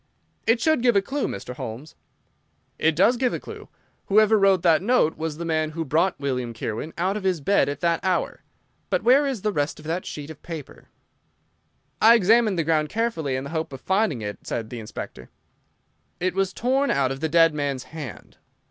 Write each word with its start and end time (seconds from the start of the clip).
"It 0.47 0.59
should 0.59 0.81
give 0.81 0.95
a 0.95 1.01
clue, 1.03 1.27
Mr. 1.27 1.53
Holmes." 1.57 1.93
"It 2.79 2.95
does 2.95 3.17
give 3.17 3.33
a 3.35 3.39
clue. 3.39 3.69
Whoever 4.07 4.35
wrote 4.39 4.63
that 4.63 4.81
note 4.81 5.15
was 5.15 5.37
the 5.37 5.45
man 5.45 5.69
who 5.77 5.85
brought 5.85 6.19
William 6.19 6.55
Kirwan 6.55 6.91
out 6.97 7.15
of 7.17 7.23
his 7.23 7.39
bed 7.39 7.69
at 7.69 7.81
that 7.81 7.99
hour. 8.03 8.41
But 8.89 9.03
where 9.03 9.27
is 9.27 9.43
the 9.43 9.51
rest 9.53 9.77
of 9.77 9.85
that 9.85 10.07
sheet 10.07 10.31
of 10.31 10.41
paper?" 10.41 10.87
"I 12.01 12.15
examined 12.15 12.57
the 12.57 12.63
ground 12.63 12.89
carefully 12.89 13.35
in 13.35 13.43
the 13.43 13.51
hope 13.51 13.71
of 13.73 13.79
finding 13.81 14.23
it," 14.23 14.39
said 14.41 14.71
the 14.71 14.79
Inspector. 14.79 15.29
"It 16.19 16.33
was 16.33 16.51
torn 16.51 16.89
out 16.89 17.11
of 17.11 17.19
the 17.19 17.29
dead 17.29 17.53
man's 17.53 17.83
hand. 17.83 18.37